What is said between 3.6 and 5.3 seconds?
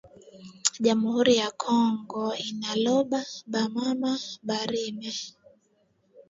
mama ba rime